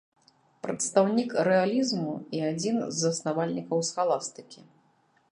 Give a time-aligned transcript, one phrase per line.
[0.63, 4.65] Прадстаўнік рэалізму і адзін з заснавальнікаў схаластыкі.